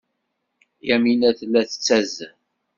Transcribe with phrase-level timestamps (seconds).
[0.87, 2.35] Yamina tella tettazzal.